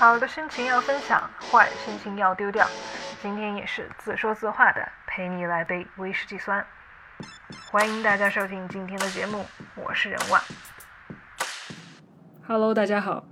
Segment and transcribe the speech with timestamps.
[0.00, 2.66] 好的心情要分享，坏心情要丢掉。
[3.20, 6.64] 今天也是自说自话的，陪你来杯威士忌酸。
[7.70, 9.44] 欢迎大家收听今天的节目，
[9.76, 10.40] 我是任万。
[12.46, 13.28] Hello，大家好，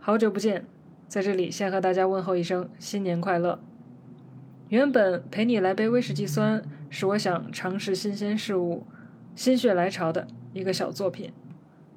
[0.00, 0.66] 好久不见，
[1.06, 3.60] 在这里先和大家问候一声新年快乐。
[4.70, 6.60] 原本陪你来杯威士忌酸
[6.90, 8.84] 是我想尝试新鲜事物、
[9.36, 11.32] 心血来潮的一个小作品，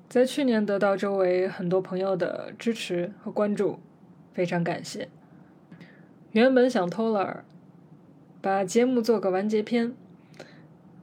[0.07, 3.79] 在去年得到周围很多朋友的支持和关注，
[4.33, 5.09] 非常感谢。
[6.31, 7.43] 原本想偷懒儿，
[8.41, 9.93] 把节目做个完结篇，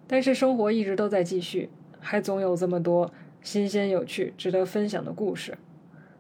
[0.07, 1.69] 但是生活一直都在继续，
[2.01, 5.59] 还总有这么多新鲜、有趣、值得分享的故事，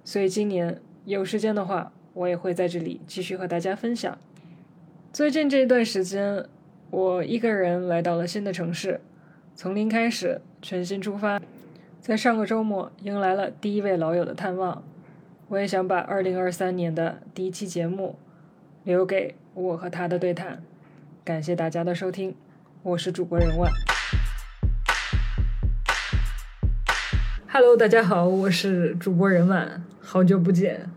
[0.04, 4.18] 所以今年有时间的话，我也会在这里继续和大家分享。
[5.12, 6.44] 最近这一段时间，
[6.90, 9.00] 我一个人来到了新的城市，
[9.54, 11.40] 从零开始，全新出发。
[12.00, 14.84] 在上个周末，迎来了第一位老友的探望。
[15.50, 18.18] 我也想把2023年的第一期节目
[18.84, 20.62] 留给我和他的对谈。
[21.24, 22.34] 感谢大家的收听，
[22.82, 23.72] 我是主播任万。
[27.50, 30.90] Hello，大家好，我是主播任婉，好久不见。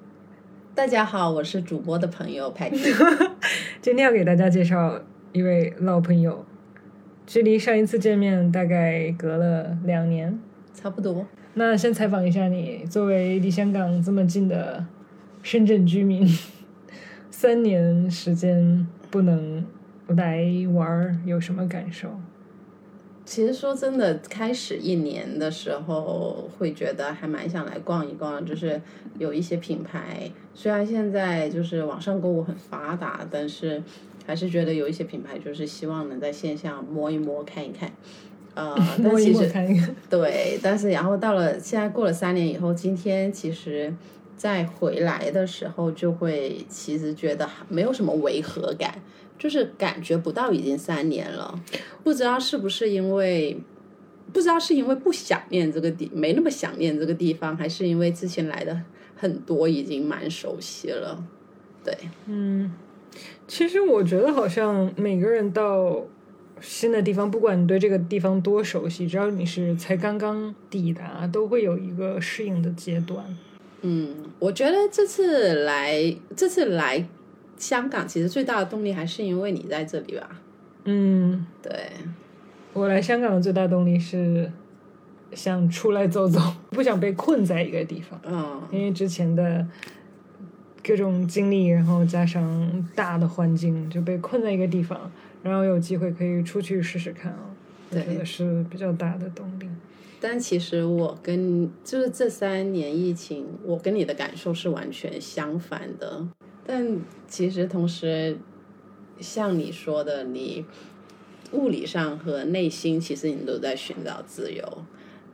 [0.76, 2.94] 大家好，我是主播的朋友 Patty。
[3.82, 5.00] 今天要给大家介绍
[5.32, 6.46] 一位老朋友，
[7.26, 10.38] 距离上一次见面大概隔了两年。
[10.74, 11.26] 差不多。
[11.54, 14.86] 那先采访一下你，作为离香港这么近的
[15.44, 16.26] 深圳居民，
[17.30, 19.66] 三年时间不能
[20.08, 22.10] 来玩儿，有什么感受？
[23.26, 28.82] 其实说真的，开始一年的时候会觉得还蛮想来逛一逛，就是
[29.20, 33.84] 有一些品牌，虽然现在就是网上购物很发达，但是
[34.26, 37.92] 还是觉得有一些品牌就是希望能在线下摸一摸、看一看。
[38.54, 39.50] 呃， 但其实。
[40.10, 43.94] 对，但是然后到了现在过了三年以后，今天其实
[44.36, 48.96] 再回来的时候，就会其实觉得没有什么违和感，
[49.38, 51.60] 就是感觉不到已经三年了，
[52.04, 53.58] 不知道是不是因为。
[54.34, 58.82] 不知道是因为不想念这个地，没那么想念这个地方，还是因为之前来的
[59.18, 61.22] 很多已经蛮熟悉了。
[61.84, 61.94] 对，
[62.28, 62.72] 嗯，
[63.46, 66.02] 其实我觉得好像每个人到
[66.62, 73.26] 新的地方，不管你对这个地方多熟悉，只要你是才刚刚抵达，都会有一个适应的阶段。
[73.82, 77.04] 嗯，我觉得这次来，这次来
[77.58, 80.30] 香港，其实最大的动力还是因为你在这里吧。
[80.86, 81.74] 嗯，对，
[82.74, 84.52] 我来香港的最大动力是
[85.34, 86.40] 想出来走走，
[86.70, 88.22] 不想被困在一个地方。
[88.24, 89.66] 嗯，因为之前的
[90.84, 95.12] 各种经历，然后加上大的环境，就被困在一个地方，
[95.44, 97.56] 然后有机会可以出去试试看啊，
[97.90, 99.68] 我对觉得是比较大的动力。
[100.20, 106.28] 但其实我跟就是这三年疫情，我跟你的感受是完全相反的。
[106.64, 108.38] 但其实同时，
[109.20, 110.64] 像你说的，你
[111.54, 114.86] 物理上和内心其实你都在寻找自由。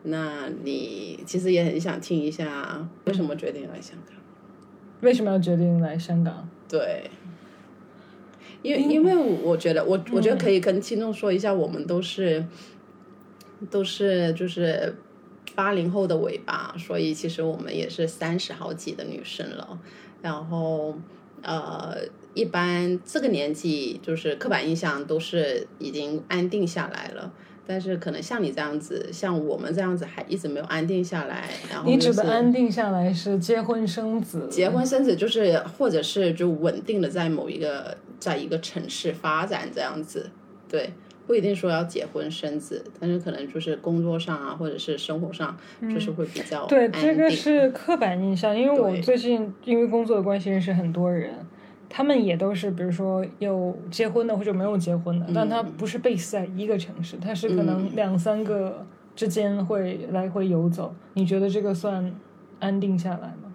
[0.03, 4.15] 那你其实也很想听一下，为什么决定来香港？
[5.01, 6.47] 为什么要决定来香港？
[6.69, 7.09] 对，
[8.61, 12.45] 因为因为我觉得我我觉得可以跟听众说一下，我们都是
[13.69, 14.95] 都是就是
[15.55, 19.79] 八零后的尾巴，所以其实我们也是三十好几的女生了。
[20.21, 20.95] 然后
[21.41, 21.95] 呃，
[22.33, 27.31] 一般这个年纪就是刻板印象都是已经安定下来了。
[27.69, 34.47] 但是可能像你这样子，像我们这样子还一直没有安定下来，然后你指就是的安定下来是结婚生子？
[34.49, 40.29] 结婚生子就是，或者是就稳定的在某一个在一个城市发展这样子，
[40.67, 40.93] 对，
[41.25, 51.33] 不一定说要结婚生子，但是可能就是工作上啊，或者是生活上，就是会比较嗯对，这个是刻板印象，因为我最近因为工作的关系认识很多人，
[51.89, 58.85] 他们也都是比如说有结婚的或者没有结婚的，但他不是 base 在一个城市，他是可能两三个
[59.15, 60.95] 之间会来回游走。
[61.13, 62.13] 你觉得这个算
[62.59, 63.53] 安定下来吗？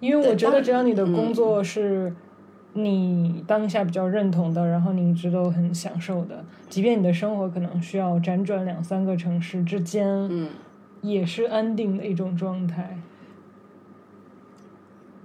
[0.00, 2.12] 因为我觉得只要你的工作是
[2.74, 10.48] 你当下比较认同的，然后你一直都很享受的，即便你的生活可能需要辗转两三个城市之间，嗯，
[11.02, 12.98] 也是安定的一种状态。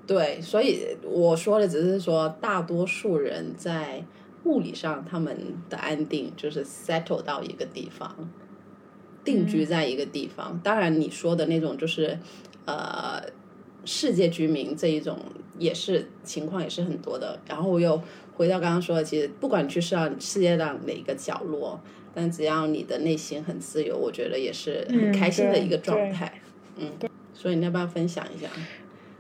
[0.05, 4.03] 对，所以我说的只是说，大多数人在
[4.45, 5.37] 物理上他们
[5.69, 8.15] 的安定就是 settle 到一个地方，
[9.25, 10.57] 定居在一个地方。
[10.63, 12.17] 当然，你说的那种就是
[12.63, 13.21] 呃
[13.87, 15.17] 世界居民这一种
[15.57, 17.39] 也是情况也是很多的。
[17.47, 17.99] 然后又
[18.35, 21.81] 回到刚刚说的，其实不管去世上世界上哪一个角落，
[22.13, 26.31] 但只要你的内心很自由，我觉得也是很嗯开心的一个状态。
[26.75, 26.91] 嗯，
[27.33, 28.47] 所以你要不要分享一下？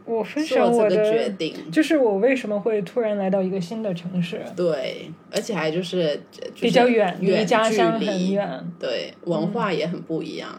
[0.05, 1.53] 我分享我做这个决，定。
[1.69, 10.49] 就是我为什么会突然来到一个新的城市，对，而且还就是、就是比较远，离家乡距离很远，对，文化也很不一样，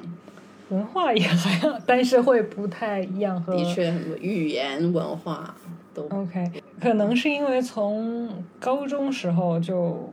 [0.70, 5.54] 文化也还好，但是会不太一样和的确语言文化
[5.94, 6.50] 都 OK，
[6.80, 8.28] 可能是因为从
[8.60, 10.10] 高中时候就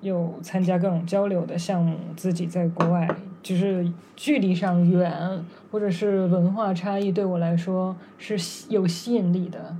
[0.00, 3.08] 有参加各种交流的项目，自己在国外，
[3.42, 8.36] 就是距离上远，或者是文化差异，对我来说是
[8.68, 9.76] 有吸引力的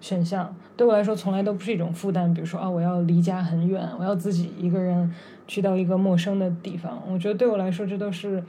[0.00, 0.54] 选项。
[0.76, 2.32] 对我来说，从来都不是一种负担。
[2.34, 5.10] 比如说啊，我要离家很远，我要自己一个人
[5.48, 7.02] 去到一个陌生的地方。
[7.10, 8.44] 我觉得对我来说，这都是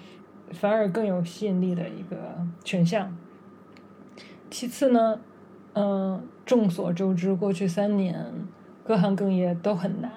[0.52, 2.16] 反而更有吸引力的一个
[2.64, 3.16] 选项。
[4.50, 5.20] 其次呢，
[5.74, 8.26] 嗯，众所周知，过去三年
[8.84, 10.12] 各行各业都很难。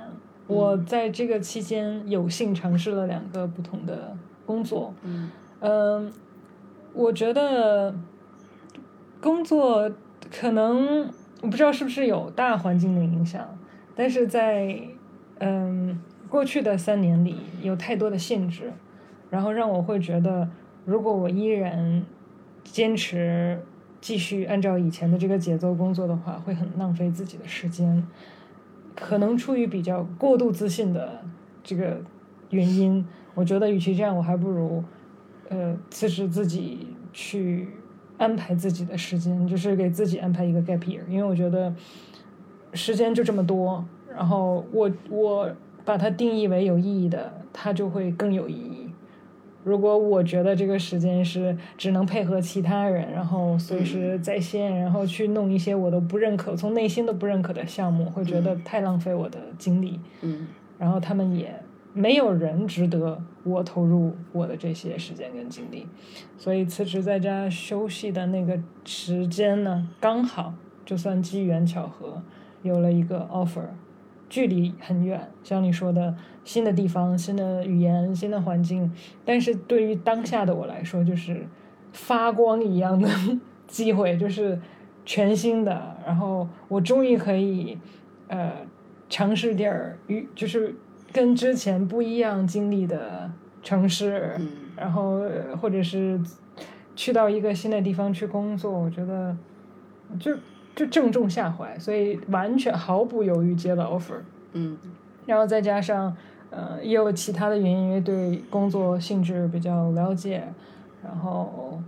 [0.47, 5.31] 我在这个期间有幸尝试了两个不同的工作，嗯
[5.61, 6.13] 嗯，
[6.93, 7.95] 我觉得
[9.21, 9.91] 工作
[10.31, 11.09] 可能
[11.41, 13.57] 我不知道是不是有大环境的影响，
[13.95, 14.81] 但是在
[15.39, 18.73] 嗯过去的三年里有太多的限制，
[19.31, 20.49] 然后让我会觉得，
[20.85, 22.03] 如果我依然
[22.65, 23.59] 坚持
[24.01, 28.07] 继续按照以前的这个节奏工作的话，会很浪费自己的时间。
[28.95, 31.23] 可能出于比较过度自信的
[31.63, 31.99] 这个
[32.51, 34.83] 原因，我觉得与其这样，我还不如
[35.49, 37.69] 呃辞职自己去
[38.19, 41.73] 安排自己的时间，就是给自己安排一个 gap year，因为我觉得
[42.75, 45.51] 时间就这么多，然后我我
[45.85, 48.80] 把它定义为有意义的，它就会更有意义。
[49.63, 60.01] 如果我觉得这个时间是只能配合其他人，然后随时在线，然后去弄一些我都不认可、从内心都不认可的项目，会觉得太浪费我的精力。
[60.23, 60.47] 嗯。
[60.79, 61.55] 然后他们也
[61.93, 65.87] 没有人值得我投入我的这些时间跟精力，
[66.39, 70.55] 所以辞职在家休息的那个时间呢，刚好
[70.87, 72.23] 就算机缘巧合
[72.63, 73.67] 有了一个 offer，
[74.31, 78.91] 距离很远，像你说的新的地方、新的语言、新的环境，
[79.27, 81.47] 但是对于当下的我来说，就是
[81.93, 83.09] 发光一样的
[83.67, 84.59] 机会，就是
[85.05, 87.77] 全新的，然后我终于可以
[88.29, 88.53] 呃
[89.09, 90.75] 尝试点儿与就是
[91.13, 93.31] 跟之前不一样经历的
[93.63, 94.49] 城市，嗯。
[94.77, 96.19] 然后呃或者是
[96.97, 99.37] 去到一个新的地方去工作，我觉得
[100.19, 100.35] 就
[100.75, 104.21] 就正中下怀，所以完全毫不犹豫接了 offer。
[104.53, 104.77] 嗯
[105.27, 106.17] 然后再加上
[106.51, 110.43] 呃也有其他的原因，因为对工作性质比较了解，
[111.03, 111.81] 然后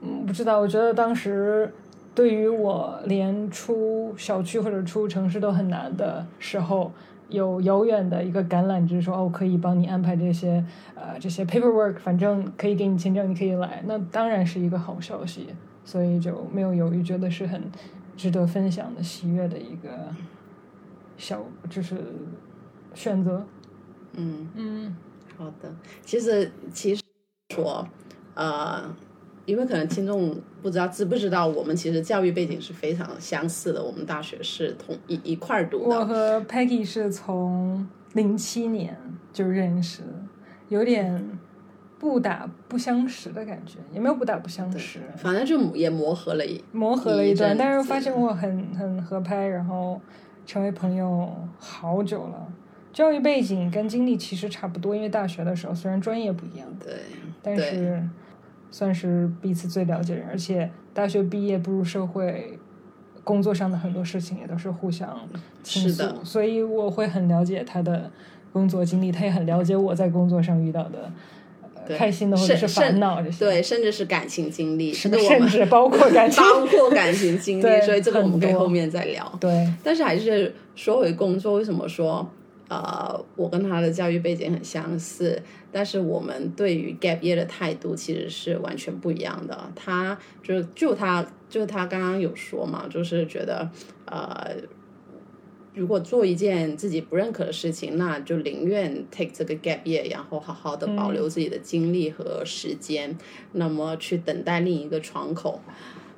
[0.00, 1.72] 嗯不知道，我觉得当时
[2.14, 6.92] 对于我连出小区或者出城市都很难的时候。
[7.28, 10.62] 有遥远的一个橄榄枝说，哦，可以帮你安排这些，
[10.94, 15.46] 呃，这些 paperwork，反正可以给你签证，你可以来，那当然是一个好消息，
[15.84, 17.62] 所以就没有犹豫，觉得是很
[18.16, 20.14] 值得分享的喜悦的一个
[21.16, 21.96] 小，就是
[22.94, 23.44] 选择。
[24.14, 24.96] 嗯，嗯
[25.36, 25.74] 好的。
[26.02, 27.02] 其实其实
[27.54, 27.86] 说，
[28.34, 28.94] 呃，
[29.46, 35.96] 因为可能听众不知道知不知道，我们其实教育背景是非常相似的，我们大学是同一一块儿读的。
[35.96, 38.96] 我和 Peggy 是从零七年
[39.32, 40.02] 就认识，
[40.68, 41.38] 有点
[42.02, 50.00] 不打不相识的感觉，也没有不打不相识，反正就也磨合了一磨合了一段，一但是子发现我很 很合拍，然后
[50.44, 52.52] 成为朋友好久了。
[52.92, 56.92] 教育背景跟经历其实差不多，因为大学的时候虽然专业不一样，对
[57.40, 58.02] 但是
[58.72, 62.58] 算是彼此最了解人，而且大学毕业步入社会，
[63.22, 65.16] 工作上的很多事情也都是互相
[65.62, 68.10] 倾诉，所以我会很了解他的
[68.52, 71.12] 工作经历，他也很了解我在工作上遇到的、呃、
[71.92, 79.30] 对开心的或者是甚烦恼这些，对，甚至是感情经历，是我们甚至包括感情， 包括感情经历， 所以这个我们可以后面再聊。
[79.40, 82.28] 对，但是还是说回工作，为什么说
[82.68, 89.58] 呃，我跟他的教育背景很相似，但是我们对于 gap year 的态度其实是完全不一样的。
[89.74, 93.68] 他就就他就他刚刚有说嘛，就是觉得
[94.06, 94.50] 呃。
[95.74, 103.16] 如果做一件自己不认可的事情，那就宁愿 take 这个 gap year，然后好好的保留自己的精力和时间，
[103.52, 105.60] 那么去等待另一个窗口。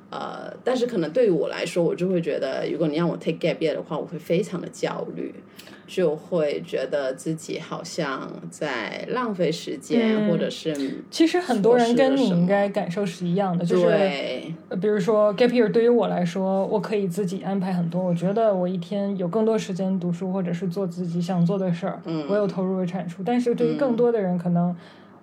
[0.09, 5.33] 呃，但是可能对于我来说，我就会觉得，如果你让我 take gap year 的话，我会非常的焦虑，
[5.87, 13.87] 就会觉得自己好像在浪费时间，嗯或者是其实很多人跟你应该感受是一样的，就是
[14.81, 18.03] 比如说 gap year 对于我来说，我可以自己安排很多。
[18.03, 23.21] 我觉得我一天有更多时间读书，或者是做自己想做的事儿，嗯我有投入和产出。
[23.23, 24.75] 但是对于更多的人，可能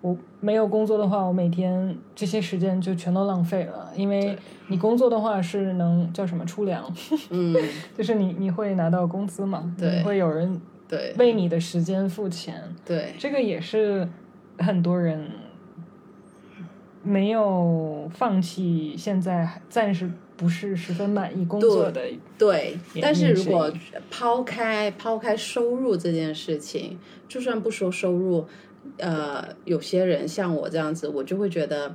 [0.03, 3.91] 我没有工作的话，我每天这些时间就全都浪费了。
[3.97, 6.85] 因为你工作的话是能叫什么出粮，
[7.31, 7.57] 嗯，
[7.97, 14.07] 就是你你会拿到工资嘛，对你会有人对为你的时间付钱，对这个也是
[14.59, 15.31] 很多人
[17.05, 22.03] 没有放弃，现在暂时不是十分满意工作的。
[22.37, 22.77] 对。
[22.93, 23.73] 也但是如果
[24.11, 28.45] 抛开抛开收入这件事情，就算不说收入，
[28.99, 31.95] 呃，有些人像我这样子，我就会觉得。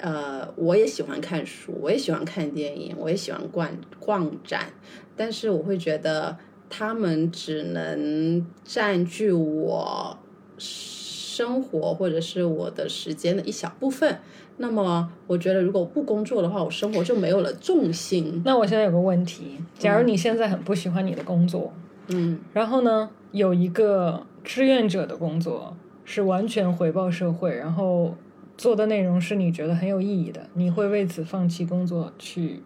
[0.00, 3.68] 呃，我也喜欢看书，我也喜欢看电影，我也喜欢逛
[3.98, 4.72] 逛展，
[5.16, 6.38] 但是我会觉得
[6.70, 10.16] 他们只能占据我
[10.56, 14.20] 生活或者是我的时间的一小部分。
[14.58, 18.40] 那么，我觉得如果不工作的话，我生活就没有了重心。
[18.44, 21.72] 那我现在有个问题，假如你现在很不喜欢你的工作，
[22.06, 25.76] 嗯然后呢，有一个志愿者的工作
[26.10, 28.14] 是完全回报社会，然后
[28.56, 32.62] 做的内容是你觉得很有意义的，你会为此放弃工作去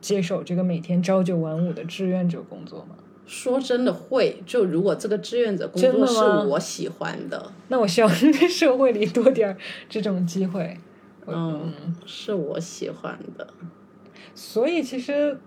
[0.00, 2.96] 接手这个每天朝九晚五的志愿者工作吗？
[3.26, 9.56] 说真的会，就如果这个志愿者工真的作是我喜欢的， 那我希望在社会里多点儿
[9.90, 10.74] 这种机会。
[11.26, 11.74] 嗯，
[12.06, 13.46] 是我喜欢的，
[14.34, 15.38] 所以其实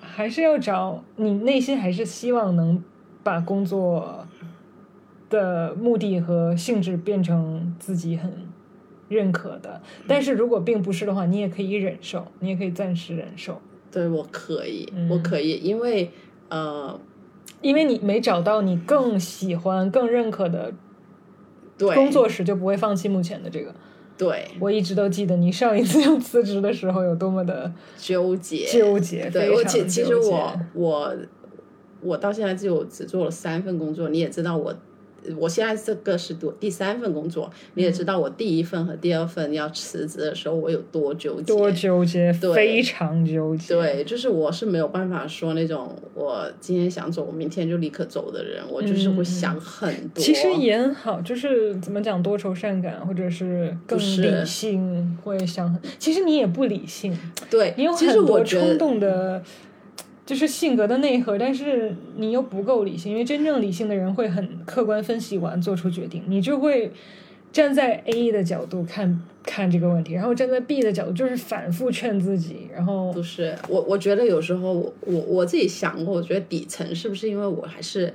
[0.00, 2.80] 还是要找你内心还是希望能
[3.24, 4.24] 把工作
[5.30, 8.30] 的目的和性质变成自己很
[9.08, 9.80] 认可的。
[10.06, 16.10] 但是如果并不是的话，你也可以忍受，你也可以暂时忍受，对我可以，嗯我可以，因为
[16.48, 17.00] 呃，
[17.62, 20.72] 因为你没找到你更喜欢、更认可的
[21.78, 23.74] 对工作时，就不会放弃目前的这个。
[24.18, 31.16] 对我一直都记得你上一次要辞职的时候有多么的纠结纠结，对，我其其实我我
[32.02, 34.74] 我到现在就只做了三份工作，你也知道我。
[35.38, 41.42] 我现在这个是我第三份工作，你也知道我第一份和第二份要辞职的时候，我有多纠结。
[41.44, 43.74] 多纠结，对非常纠结。
[43.74, 50.22] 对，就是我是没有办法说那种我今天想走，我明天就立刻走的人，我就是会想很多。
[50.22, 55.80] 其实也很好，就是怎么讲，多愁善感，或者是更理性，会想很。
[55.98, 57.16] 其实你也不理性，
[57.50, 59.42] 对，你有其实很多我冲动的，
[60.30, 66.92] 就是性格的内核，但是你又不够理性，因为真正理性的人会很客观分析完做出决定，你就会
[67.50, 78.14] 站在 A 的角度看看这个问题，然后站在 B 的角度就是反复劝自己，然后不是我，我觉得有时候我我我自己想过，我觉得底层是不是因为我还是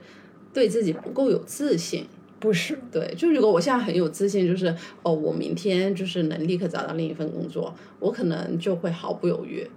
[0.53, 2.05] 对自己不够有自信？
[2.39, 9.67] 不是对，就如果我现在很有自信，就是哦，我明天就是能立刻找到另一份工作，我可能就会毫不犹豫。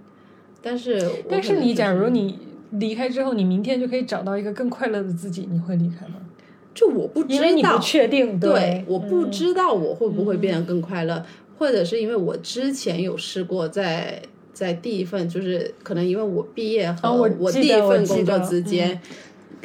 [0.61, 2.37] 但是我但是你假如你
[2.71, 6.15] 离开之后，你明天就可以找到一个更快乐的自己，你会离开吗？
[6.73, 9.31] 就我不知因为你不道，确定，对，我不嗯。
[9.31, 11.25] 知道我会不会变得更快乐，
[11.57, 14.21] 或者是因为我之前有试过在
[14.53, 19.01] 在第一份，就是可能因为我毕业和哦我我第一份工作之间，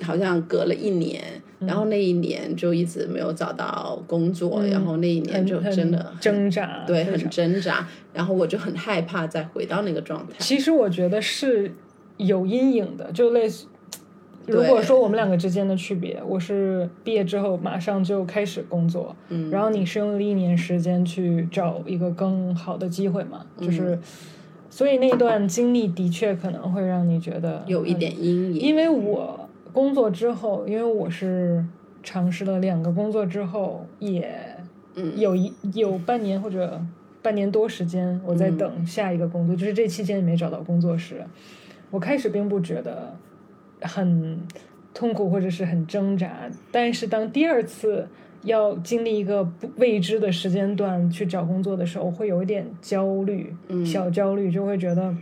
[0.03, 1.23] 好像隔了一年，
[1.67, 10.35] 然后那一年就一直没有找到工作，嗯然后那一年就真的很挣扎，对很挣扎，然后我就很害怕再回到那个状态。
[10.39, 11.73] 其实我觉得是
[12.17, 13.67] 有阴影的，就类似。
[14.47, 23.99] 如果说我们两个之间的区别，我是毕业之后马上就开始工作，嗯然后你是用了一年时间去找一个更好的机会嘛，嗯就是，
[24.69, 29.44] 所以那段经历的确可能会让你觉得有一点阴影，因为我
[29.75, 31.63] 工作之后，因为我是
[32.03, 34.33] 尝试了两个工作之后，也
[34.95, 35.19] 嗯。
[35.19, 36.81] 有一有半年或者
[37.21, 38.57] 半年多时间，我在嗯。
[38.57, 41.25] 等下一个工作，就是这期间也没找到工作时，
[41.91, 43.17] 我开始并不觉得
[43.81, 44.39] 很
[44.95, 48.07] 痛苦或者是很挣扎，但是当第二次
[48.43, 53.85] 要经历一个不未知的时间段去找工作的时候，会有一点焦虑，嗯。
[53.85, 55.13] 小焦虑，就会觉得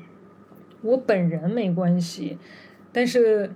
[0.83, 2.37] 我本人没关系，
[2.93, 3.51] 但是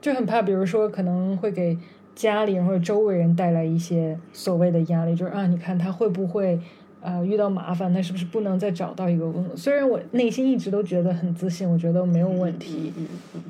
[0.00, 1.76] 就很怕，比如说可能会给
[2.14, 6.58] 家里人或者周围人带来一些所谓的压力，就是啊，你看他会不会
[7.00, 9.56] 呃遇到麻烦，他是不是不能再找到一个工作？
[9.56, 12.92] 虽然我内心一直都觉得很自信，我觉得没有问题。
[12.96, 13.42] 嗯嗯嗯，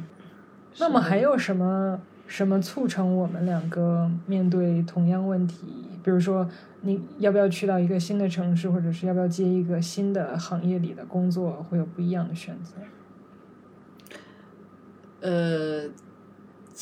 [0.79, 5.67] 那么还有什么什么促成我们两个面对同样问题？
[6.03, 6.49] 比如说，
[6.81, 12.75] 你要不要去到一个新的城市，或者是要不要接一个新的行业里的工作，会有不一样的选择？
[15.21, 15.83] 呃，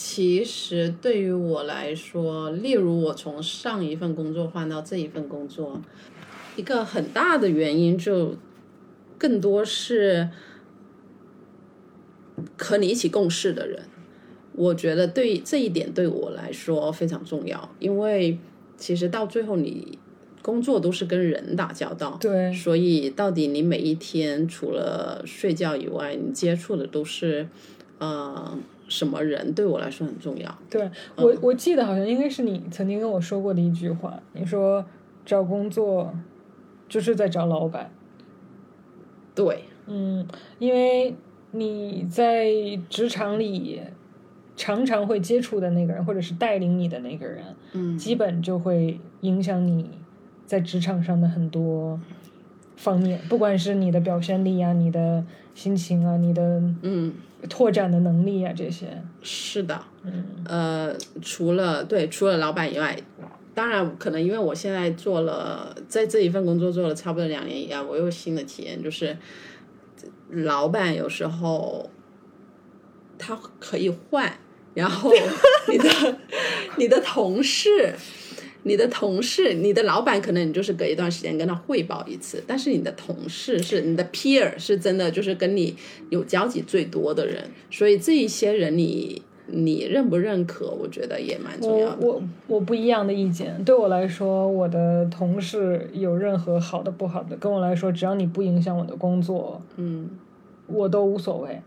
[0.01, 5.83] 其实对于我来说，例如我从上一份工作换到这一份工作，
[6.55, 8.37] 一个很大的原因就
[9.19, 10.29] 更多是
[12.57, 13.83] 和你一起共事的人。
[14.53, 18.39] 我觉得对这一点对我来说非常重要，因为
[18.77, 19.99] 其实到最后你
[20.43, 27.49] 工作都是跟人打交道，对，所以到底你每一天除了睡觉以外，你接触的都是
[27.99, 28.57] 呃
[28.89, 29.53] 什么人？
[29.55, 30.59] 对我来说很重要。
[30.69, 34.85] 对我我记得好像应该是你曾经跟我说过的一句话，你说
[35.25, 36.13] 找工作
[36.89, 37.91] 就是在找老板。
[39.35, 40.27] 对，嗯，
[40.59, 41.15] 因为
[41.53, 42.51] 你在
[42.91, 43.81] 职场里
[44.57, 49.91] 常常会接触的那个人，或者是带领你的那个人，嗯，基本就会影响你
[50.45, 52.01] 在职场上的很多
[52.79, 57.13] 方面，不管是你的表现力啊、你的心情啊、你的嗯，
[57.49, 58.87] 拓展的能力啊这些。
[59.21, 62.97] 是的，嗯呃，除了对除了老板以外，
[63.53, 69.17] 当然可能因为我现在做了在这一份工作做了差不多两年以外，我有新的体验，就是
[70.31, 71.91] 老板有时候
[73.19, 74.33] 他可以换，
[74.75, 75.11] 然后
[75.69, 75.89] 你的
[76.79, 77.95] 你的同事。
[78.65, 85.75] 你的同事，你的老板可能你就是隔一段时间跟他汇报一次，但是你的同事是你的 peer，是真的就是跟你
[86.11, 92.07] 有交集最多的人，所以这一些人你你认不认可，我觉得也蛮重要的。
[92.07, 100.11] 我我我不一样的意见，对我来说，我的同事有任何好的不好的，跟我来说，只要你不影响我的工作，嗯，
[100.67, 101.63] 我都无所谓。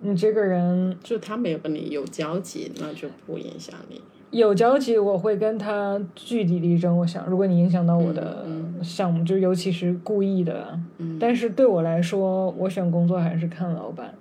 [0.00, 4.00] 你这个人就他没有跟你有交集，那就不影响你。
[4.32, 6.96] 有交集，我会跟他据理力争。
[6.96, 8.46] 我想，如果你影响到我的
[8.82, 11.18] 项目，就尤其是故意的，嗯。
[11.20, 14.14] 但是对我来说，我选工作还是看老板，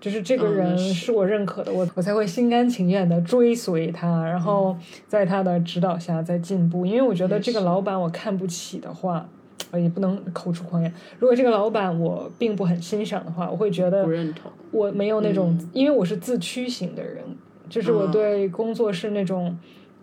[0.00, 0.92] 就是这个人是。
[0.94, 4.76] 是我认可的，我我才会心甘情愿的追随他，然后
[5.08, 6.86] 在他的指导下再进步。
[6.86, 9.28] 因为我觉得这个老板我看不起的话，
[9.72, 10.94] 呃，也不能口出狂言。
[11.18, 17.24] 如果这个老板我并不很欣赏的话，我会觉得不认同，我没有那种，因为我是自驱型的人，
[17.68, 19.58] 就是我哦对工作是那种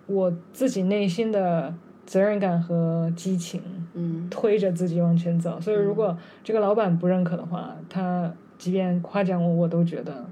[0.08, 1.74] 我自己内心的
[2.06, 3.62] 责任感和激情
[3.94, 5.60] 嗯推着自己往前走。
[5.62, 10.26] 所以，如果这个老板不认可的话，他即便夸奖我，我都觉得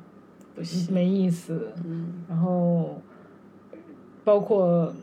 [0.56, 1.72] 不行，没意思。
[1.86, 3.02] 嗯然后，
[4.24, 4.94] 包括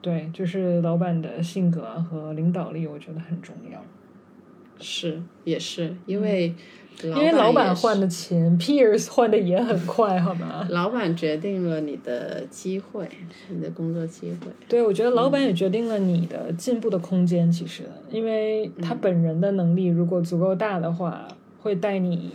[0.00, 3.80] 对，就是老板的性格啊和领导力，我觉得很重要。
[4.80, 6.54] 是也是因为
[7.02, 10.66] 因为老板换的钱，peers 换的也很快，好吗？
[10.70, 13.08] 老板决定了你的机会，
[13.48, 14.50] 你的工作机会。
[14.68, 17.50] 对，我觉得老板也决定了你的进步的空间。
[17.52, 21.28] 其实，因为他本人的能力如果足够大的话，
[21.60, 22.30] 会带你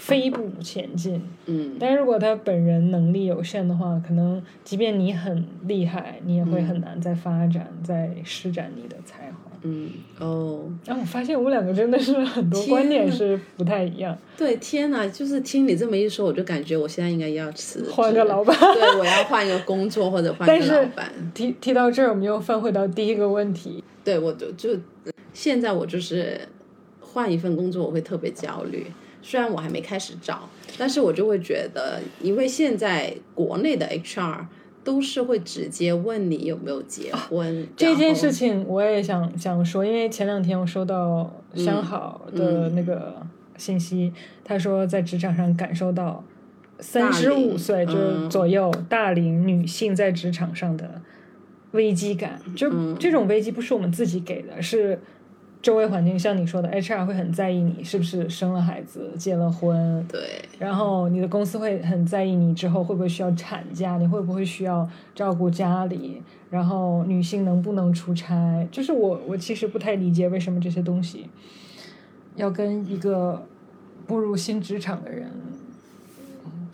[0.00, 1.22] 飞步前进。
[1.46, 9.50] 嗯但如果他本人能力有限的话，可能即便你很厉害，你也会很难再发展、再施展你的才华。
[9.62, 14.16] 嗯哦，然后我发现我们两个真的是很多观点是不太一样。
[14.34, 15.06] 对，天哪！
[15.06, 21.12] 就是听你这么一说，我就感觉我现在应该要辞职，换个老板对，我要换一个工作或者换一个老板。
[21.34, 23.84] 提提到这儿，我们又翻回到第一个问题。
[24.02, 24.70] 对，我就就
[25.34, 26.40] 现在我就是
[27.00, 28.86] 换一份工作，我会特别焦虑。
[29.22, 34.46] 虽然我还没开始找，但是我就会觉得，因为现在国内的 HR
[34.82, 37.68] 都是会直接问你有没有结婚。
[37.76, 43.20] 这件事情，我也想想说，因为前两天我收到相好的那个
[43.56, 46.24] 信息，他说在职场上感受到
[46.78, 51.02] 三十五岁就左右大龄女性在职场上的
[51.72, 52.96] 危机感，就嗯。
[52.98, 54.98] 这种危机不是我们自己给的，是
[55.62, 71.28] 周围环境像你说的，HR 会很在意你是不是生了孩子、结了婚，对，然后你的公司会很在意你之后会不会需要产假，你会不会需要照顾家里，然后女性能不能出差，就是我我其实不太理解为什么这些东西
[72.36, 73.46] 要跟一个
[74.06, 75.30] 步入新职场的人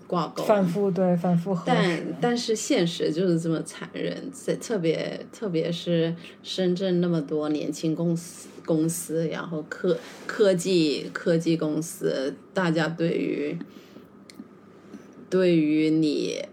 [0.07, 0.43] 挂钩。
[0.45, 2.01] 反复对反复核但。
[2.21, 13.59] 但是现实就是这么残忍，在特别特别是深圳那么多年轻公司公司，然后科科技科技公司，大家对于
[15.29, 16.45] 对于你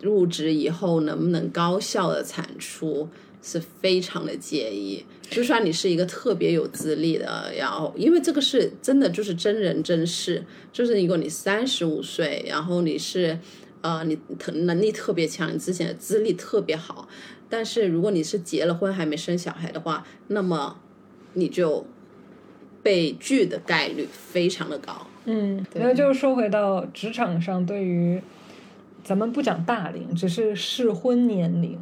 [0.00, 3.08] 入职以后能不能高效的产出
[3.42, 5.04] 是非常的介意。
[5.28, 13.38] 就算你是一个特别有资历的，然后因为这个是真的就是真人真事，就是如果你三十五岁，然后你是
[13.80, 17.08] 呃你特能力特别强，你之前的资历特别好，
[17.48, 20.78] 但是如果你是结了婚还没生小孩的话，那么
[21.32, 21.86] 你就
[22.82, 25.06] 被拒的概率非常的高。
[25.24, 28.20] 嗯，那就说回到职场上，对于
[29.02, 31.78] 咱们不讲大龄，只是适婚年龄，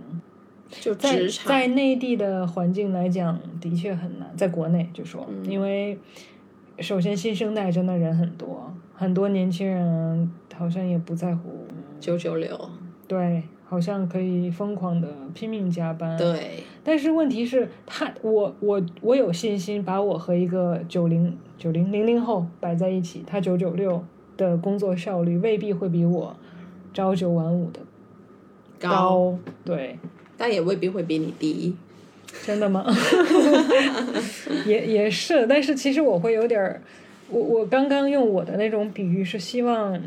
[0.70, 4.32] 就在职场在内地的环境来讲，的确很难。
[4.36, 5.98] 在国内就说，嗯因为
[6.78, 11.66] 首先新生代真的人很多，很多年轻人好像也不在乎。
[11.98, 12.70] 九九六，
[13.06, 16.16] 对，好像可以疯狂的拼命加班。
[16.16, 24.02] 对，但是问题是，他我我我有信心把我和一个九零九零零零后摆在一起，他九九六
[24.38, 26.34] 的工作效率未必会比我
[26.94, 27.80] 朝九晚五的
[28.78, 29.36] 高。
[29.62, 29.98] 对，
[30.40, 31.76] 但也未必会比你低。
[32.46, 32.86] 真的吗？
[34.64, 36.80] 也也是，但是其实我会有点儿，
[37.28, 40.00] 我我刚刚用我的那种比喻是希望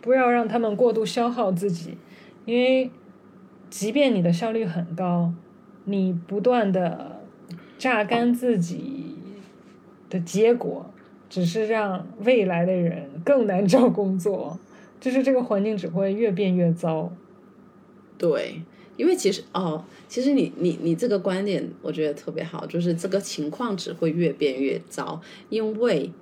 [0.00, 1.96] 不要让他们过度消耗自己，
[2.44, 2.90] 因为
[3.68, 5.32] 即便你的效率很高，
[5.86, 7.22] 你不断的
[7.78, 9.16] 榨干自己
[10.08, 10.92] 的结果，
[11.28, 14.60] 只是让未来的人更难 找工作，
[15.00, 17.10] 就是这个环境只会越变越糟。
[18.20, 18.62] 对。
[18.96, 26.12] 因为其实哦，其实你你你这个观点我觉得特别好，就是这个情况只会越变越糟，因为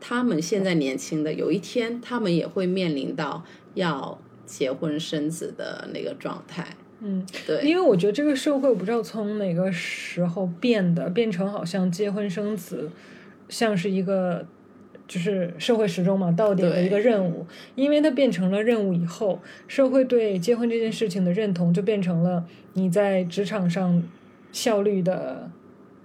[0.00, 6.66] 他们现在年轻的，有一天他们也会面临到要结婚生子的那个状态。
[7.00, 12.90] 嗯，对，因为我觉得这个社会我不知道从哪个时候变的，变成好像结婚生子
[13.50, 14.46] 像是一个。
[15.08, 22.44] 就是社会时钟嘛，到点的一个任务，因为它变成了任务以后，社会对结婚这件事情的认同就变成了
[22.74, 24.02] 你在职场上
[24.52, 25.50] 效率的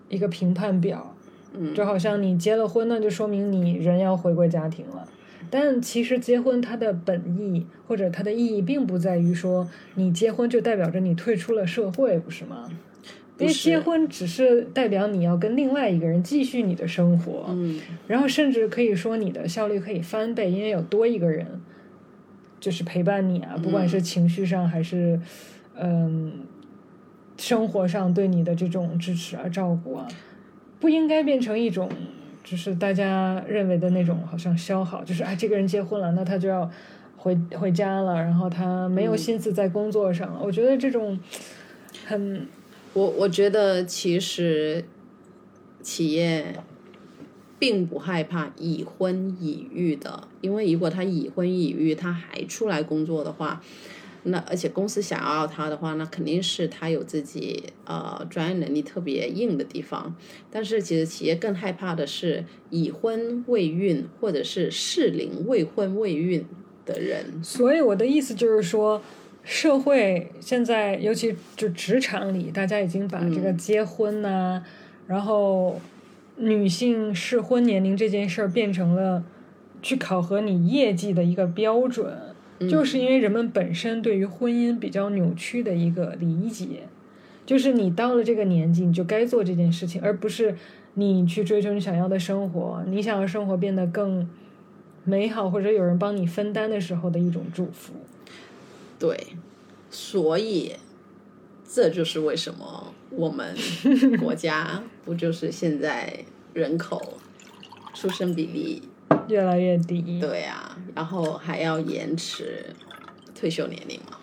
[0.07, 1.13] 一个评判表，
[1.53, 5.05] 嗯，就好像你结了婚，那就说明你人要回归家庭了。
[5.49, 12.69] 但其实结婚它的本意或者它的意义，并不在于说你结婚就代表着你退出了社会，不是吗？
[13.43, 21.45] 因为结婚只是代表你要跟另外一个人继续你的生活，嗯，然后甚至可以说你的效率可以翻倍，因为有多一个人
[22.59, 25.19] 就是陪伴你啊，不管是情绪上还是
[25.75, 26.45] 嗯
[27.37, 30.07] 生活上对你的这种支持啊、照顾啊，
[30.79, 31.89] 不应该变成一种
[32.43, 36.69] 就是大家认为的那种好像消耗，就是哎这个人结婚了，那他就要
[37.17, 40.39] 回回家了，然后他没有心思在工作上了。
[40.41, 41.19] 我觉得这种
[42.05, 42.47] 很。
[42.93, 44.85] 我我觉得其实
[45.81, 46.63] 企业
[47.57, 53.63] 并不害怕已婚已育的，因为如果他已婚已育，他还出来工作的话，
[54.21, 60.15] 那而且公司想要他的话，那肯定是他有自己呃专业能力特别硬的地方。
[60.51, 66.45] 但是其实企业更害怕的是已婚未孕或者是适龄未婚未孕
[66.85, 67.43] 的人。
[67.43, 69.01] 所以我的意思就是说。
[69.43, 74.63] 社会现在，尤其就职场里，大家已经把这个结婚呐，
[75.05, 75.81] 然后
[76.37, 79.23] 女性适婚年龄这件事儿变成了
[79.81, 82.17] 去考核你业绩的一个标准，
[82.69, 86.83] 就是因为人们本身对于婚姻比较扭曲的一个理解，
[87.45, 90.55] 就是你到了这个年纪，你就该做这件事情，而不是
[90.93, 94.25] 你去追求你想要的生活，你想要生活变得更
[95.03, 97.93] 美好，或者有人帮你分担的时候的一种祝福。
[99.03, 99.17] 对，
[99.91, 100.71] 所以
[101.69, 103.53] 这就是为什么我们
[104.17, 107.19] 国家不就是现在人口
[107.93, 108.81] 出生比例
[109.27, 110.21] 越来越低？
[110.21, 112.65] 对啊，然后还要延迟
[113.35, 114.17] 退休年龄嘛？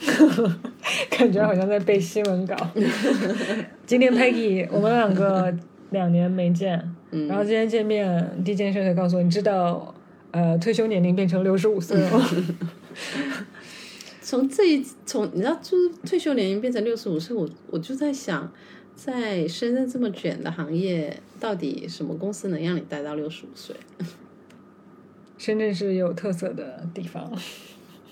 [1.08, 2.54] 感觉好像在背新闻稿。
[3.86, 5.56] 今天 Peggy，我们两个
[5.92, 6.72] 两年没见，
[7.26, 9.94] 然后今天见面，第一件事就告诉我，你知道，
[10.32, 12.30] 呃，退休年龄变成六十五岁了。
[14.28, 18.52] 从这一从你知道，就是退休年龄变成六十五岁，我我就在想，
[18.96, 23.76] 在深圳这么卷的行业，到底什么公司能让你待到六十五岁？
[25.38, 27.30] 深圳是有特色的地方，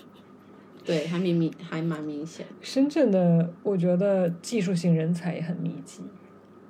[0.85, 2.45] 对，还明明还蛮明显。
[2.61, 5.99] 深圳的，我觉得技术型人才也很密集。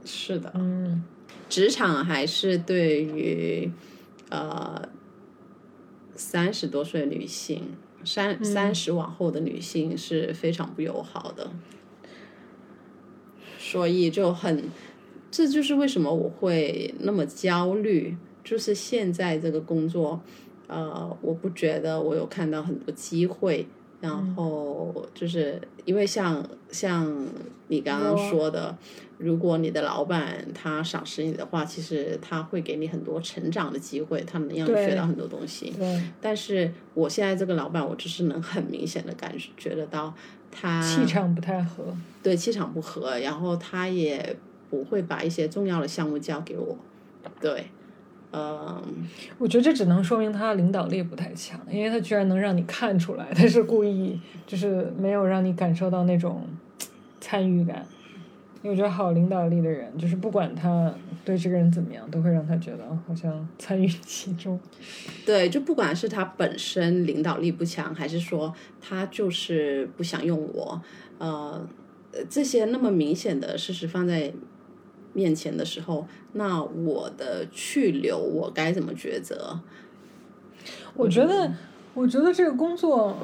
[0.03, 1.03] 是的，嗯，
[1.47, 3.71] 职场还是对于
[4.31, 4.89] 呃
[6.15, 7.75] 三十多岁女性。
[8.05, 11.51] 三三十往后的女性是非常不友好的，
[13.57, 14.63] 所以就很，
[15.31, 18.15] 这就是为什么我会那么焦虑。
[18.43, 20.21] 就是现在这个工作，
[20.67, 23.65] 呃，我不觉得我有看到很多机会。
[24.05, 27.11] 然后就是因为像像
[27.67, 28.75] 你刚刚说的，
[29.17, 35.73] 如果你的老板他赏识你的话，其实他会给你很多成长的机会，他能让你学到很多东西。
[36.21, 40.13] 但是我现在这个老板，我只是能很明显的感觉得到
[40.51, 41.83] 他气场不太合，
[42.21, 44.35] 对气场不合，然后他也
[44.69, 46.77] 不会把一些重要的项目交给我，
[47.41, 47.65] 对。
[48.37, 48.83] 嗯，
[49.37, 56.45] 我觉得这只能说明他领导力不太强，因为他居然能让你看出来，他是故意，就是没有让你感受到那种
[57.21, 57.85] 参与感。
[58.61, 60.91] 因为我觉得好领导力的人，就是不管他
[61.23, 64.59] 对这个人怎么样，都会让他觉得哦好像参与其中。
[65.23, 70.81] 对，就不管是他本身领导力不强，还是说他就是不想用我，
[71.19, 71.63] 呃，
[72.11, 74.33] 呃这些那么明显的事实放在
[75.15, 79.59] 面前的时候，那我的去留我该怎么抉择？
[80.93, 81.51] 我觉得，
[81.93, 83.17] 我觉得这个工作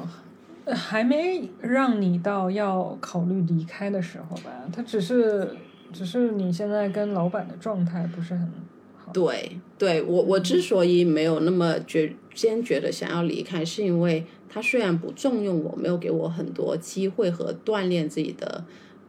[0.64, 5.54] 呃还没让你到要考虑离开的时候吧，他只是，
[5.92, 8.50] 只是你现在跟老板的状态不是很
[8.96, 9.12] 好。
[9.12, 18.64] 对，对我我之所以没有那么决坚决的想要离开，是因为他虽然不重用我，没有给我很多机会和锻炼自己的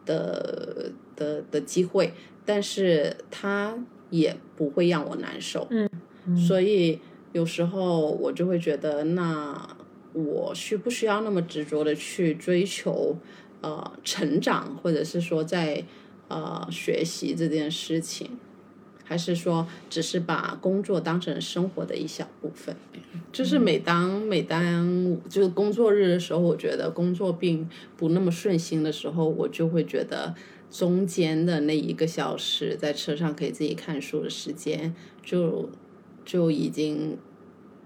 [0.05, 2.13] 的的的机会，
[2.45, 3.77] 但是他
[4.09, 5.67] 也不会让我难受。
[5.69, 5.89] 嗯
[6.37, 6.99] 所以
[7.33, 9.75] 有时候我就会觉得，那
[10.13, 13.17] 我需不需要那么执着的去追求
[13.61, 15.83] 呃成长，或者是说在
[16.27, 18.29] 呃学习这件事情？
[19.05, 22.73] 还是说只是把工作当成生活的一小部分？
[23.33, 30.33] 就是每当每当就是工作日的时候，我觉得工作并不那么顺心的时候，我就会觉得
[30.73, 34.91] 中间的那一个小时在车上可以自己看书的时间，
[35.23, 35.69] 就
[36.25, 37.15] 就已经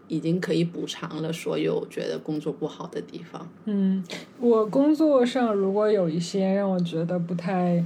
[0.08, 3.46] 已经可以补偿了所有觉得工作不好的地方。
[3.66, 4.02] 嗯，
[4.40, 7.84] 我工作上如果有一些让我觉得不太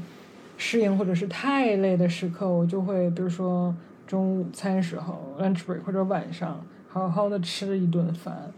[0.56, 8.54] 适应或者是太累的时刻，我就会比如说中午餐时候 lunch break 或者晚上好好的吃一顿饭。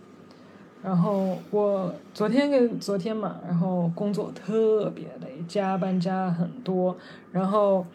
[0.83, 6.95] 然后我昨天跟昨天嘛，然后工作特别累，加班加很多，
[7.31, 7.85] 然后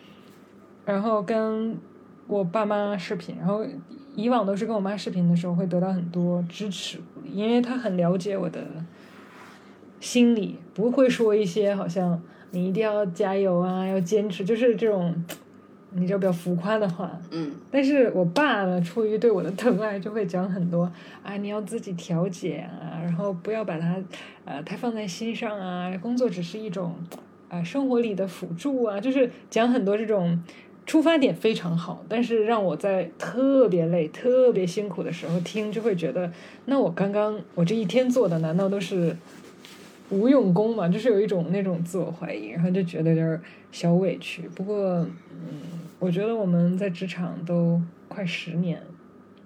[0.86, 1.76] 然后跟
[2.26, 3.64] 我爸妈视频，然后
[4.16, 6.98] 以往都是跟我妈视频的时候会得到很多支持，
[7.30, 8.66] 因为她很了解我的
[10.00, 12.20] 心理，不会说一些好像
[12.52, 15.14] 你一定要加油啊，要坚持，就是这种
[15.90, 17.18] 你知道比较浮夸的话。
[17.30, 20.90] 嗯，但是我爸呢，出于对我的疼爱，就会讲很多
[21.22, 23.96] 啊，你要自己调节啊，然后不要把它
[24.44, 26.94] 呃太放在心上啊，工作只是一种
[27.48, 30.42] 啊、呃生活里的辅助啊，就是讲很多这种
[30.86, 36.32] 出发点非常好，但是让我在特别累、特别辛苦的时候听，就会觉得
[36.64, 39.16] 那我刚刚我这一天做的难道都是
[40.10, 40.88] 无用功嘛？
[40.88, 43.40] 就是有一种那种自我怀疑，然后就觉得有点儿
[43.70, 44.48] 小委屈。
[44.54, 44.76] 不过，
[45.30, 45.60] 嗯，
[45.98, 48.82] 我觉得我们在职场都快十年，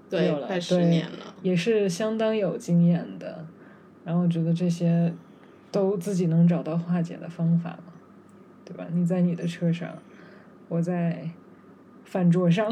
[0.08, 1.34] 对有，了快十年了。
[1.42, 3.44] 也是相当有经验的。
[4.04, 5.12] 然后我觉得这些
[5.70, 7.92] 都自己能找到化解的方法嘛，
[8.64, 8.86] 对吧？
[8.92, 9.96] 你在你的车上，
[10.68, 11.28] 我在
[12.04, 12.68] 饭桌上，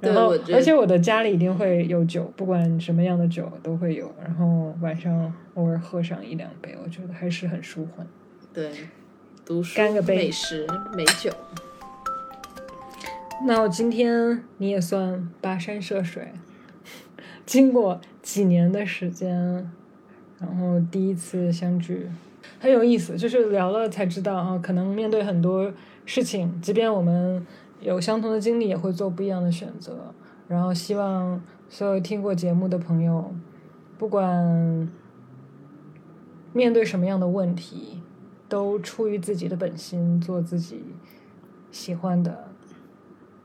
[0.00, 4.14] 然后而且我的家里一定会有酒，不管什么样的酒都会有。
[4.22, 8.06] 然后晚上偶尔喝上一两杯，我觉得还是很舒缓。
[8.52, 8.70] 对，
[9.44, 11.30] 读书、干个杯美食、美酒。
[13.46, 16.32] 那我今天你也算跋山涉水，
[17.44, 19.70] 经过几年的时间，
[20.38, 22.08] 然后第一次相聚，
[22.58, 23.16] 很有意思。
[23.16, 25.72] 就是聊了才知道啊，可能面对很多
[26.06, 27.46] 事情，即便我们
[27.80, 30.14] 有相同的经历，也会做不一样的选择。
[30.48, 33.34] 然后希望所有听过节目的朋友，
[33.98, 34.88] 不管
[36.52, 38.00] 面对什么样的问题，
[38.48, 40.82] 都出于自己的本心，做自己
[41.72, 42.48] 喜欢的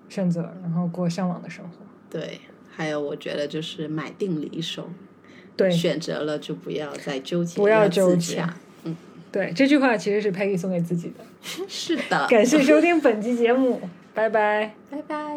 [0.08, 1.72] 选择，然后过向往的生活。
[2.10, 4.88] 对，还有我觉得就是买定离手，
[5.58, 8.46] 对选择了就不要再纠结，不要纠结
[8.84, 8.96] 嗯。
[9.32, 11.24] 对，这句话其实是 Peggy 送给自己的。
[11.68, 13.82] 是的，感谢收听本期节目，
[14.14, 14.74] 拜拜。
[14.90, 15.31] 拜拜。